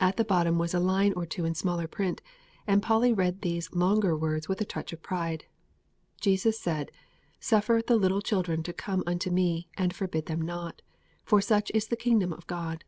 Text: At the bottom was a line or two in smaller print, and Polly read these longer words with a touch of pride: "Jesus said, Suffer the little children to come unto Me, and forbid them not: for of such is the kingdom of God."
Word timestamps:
At 0.00 0.16
the 0.16 0.24
bottom 0.24 0.56
was 0.56 0.72
a 0.72 0.80
line 0.80 1.12
or 1.14 1.26
two 1.26 1.44
in 1.44 1.54
smaller 1.54 1.86
print, 1.86 2.22
and 2.66 2.82
Polly 2.82 3.12
read 3.12 3.42
these 3.42 3.70
longer 3.74 4.16
words 4.16 4.48
with 4.48 4.62
a 4.62 4.64
touch 4.64 4.94
of 4.94 5.02
pride: 5.02 5.44
"Jesus 6.22 6.58
said, 6.58 6.90
Suffer 7.38 7.82
the 7.86 7.96
little 7.96 8.22
children 8.22 8.62
to 8.62 8.72
come 8.72 9.04
unto 9.06 9.30
Me, 9.30 9.68
and 9.76 9.94
forbid 9.94 10.24
them 10.24 10.40
not: 10.40 10.80
for 11.22 11.40
of 11.40 11.44
such 11.44 11.70
is 11.74 11.88
the 11.88 11.96
kingdom 11.96 12.32
of 12.32 12.46
God." 12.46 12.82